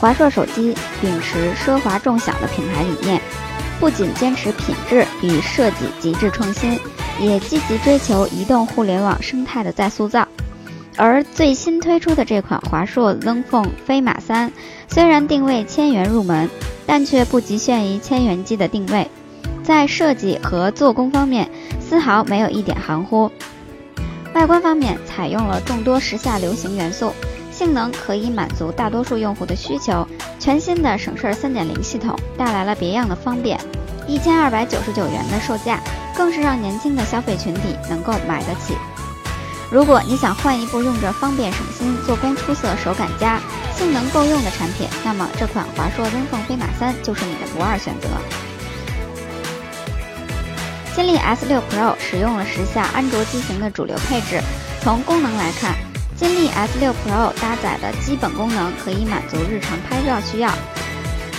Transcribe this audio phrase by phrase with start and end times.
[0.00, 3.20] 华硕手机秉持奢华众享的品牌理念，
[3.80, 6.78] 不仅坚持品质与设计极致创新，
[7.20, 10.26] 也积极追求移动互联网生态的再塑造。
[10.96, 14.52] 而最新推出的这款华硕 Zenfone 飞马三，
[14.88, 16.48] 虽然定位千元入门，
[16.86, 19.08] 但却不局限于千元机的定位，
[19.64, 23.30] 在设计和做工方面丝毫没有一点含糊。
[24.34, 27.12] 外观方面采用了众多时下流行元素，
[27.58, 30.06] 性能可以满足大多数用户的需求。
[30.38, 33.58] 全新的省事儿3.0系统带来了别样的方便，
[34.06, 35.80] 一千二百九十九元的售价，
[36.16, 38.76] 更是让年轻的消费群体能够买得起。
[39.72, 43.40] 如果你想换一部用着方便省心、做工出色、手感佳、
[43.76, 48.08] 性能够用的产品，那么这款华硕 Zenfone 飞马三就是你的不二选择。
[50.94, 54.40] 金立 S6 Pro 使用了时下安卓机型的主流配置。
[54.80, 55.74] 从功能来看，
[56.18, 60.50] 金立 S6 Pro 搭载的基本功能可以满足日常拍照需要，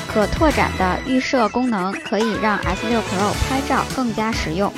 [0.08, 4.72] 可拓展的预设功能可以让 S6 Pro 拍照更加实用。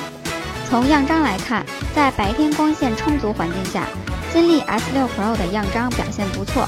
[0.67, 3.85] 从样张来看，在白天光线充足环境下，
[4.33, 6.67] 金立 S6 Pro 的样张表现不错，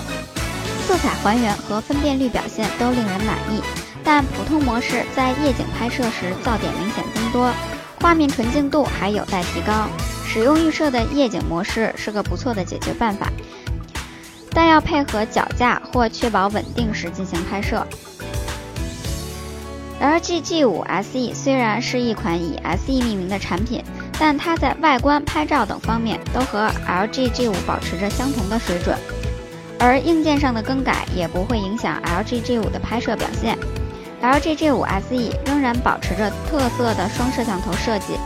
[0.88, 3.60] 色彩还原和分辨率表现都令人满意。
[4.04, 7.52] 但普通模式在夜景拍摄时噪点明显增多，
[8.00, 9.88] 画面纯净度还有待提高。
[10.34, 13.32] 使用预设的夜景模式是个不错的解决办法，
[14.50, 17.86] 但要配合脚架或确保稳定时进行拍摄。
[20.02, 23.84] LG G5 SE 虽然是一款以 SE 命名的产品，
[24.18, 28.98] 但它在外观、拍照等方面都和 LG G5 保持着相同的水准，
[29.78, 33.56] 而硬件上的更改也不会影响 LG G5 的拍摄表现。
[34.24, 38.18] LG G5 SE 仍然保持着特色的双摄像头设计，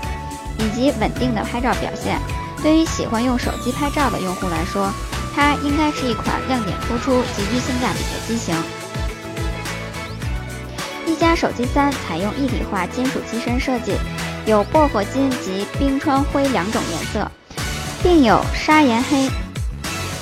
[0.60, 2.20] 以及稳定的拍照表现。
[2.64, 4.92] 对于喜欢用手机拍照的用户来说，
[5.36, 8.56] 它应该是一款亮点突出、极具性价比的机型。
[11.06, 13.94] 一加手机三采用一体化金属机身设计，
[14.46, 17.32] 有薄荷金及冰川灰两种颜色，
[18.04, 19.30] 并有砂岩黑、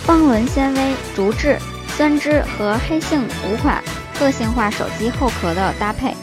[0.04, 1.58] 方纶纤维、竹质、
[1.98, 3.84] 酸枝和黑杏五款
[4.20, 6.16] 个性化手机后壳的搭配。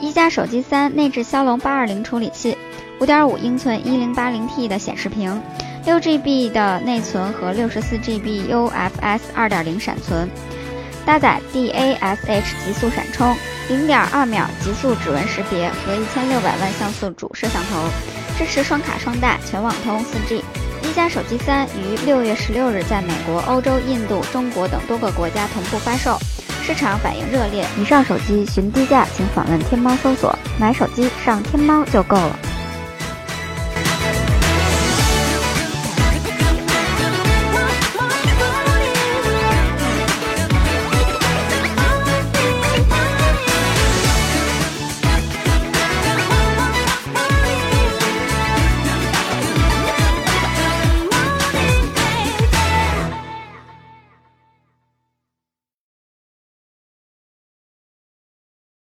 [0.00, 2.56] 一加手机三内置骁龙八二零处理器，
[2.98, 5.40] 五点五英寸一零八零 P 的显示屏，
[5.84, 10.28] 六 GB 的内存和六十四 GB UFS 二点零闪存，
[11.04, 13.36] 搭载 DASH 极速闪充。
[13.68, 17.82] 零点二秒极速指纹识别和一千六百万像素主摄像头，
[18.38, 20.42] 支持双卡双待、全网通、四 G。
[20.82, 26.16] 一加手机三于六月十六日在美国、欧洲、印度、中国等多个国家同步发售，
[26.62, 27.66] 市场反应热烈。
[27.78, 32.38] 以上手机寻低价，请访问天猫搜索“买手机”，上天猫就够了。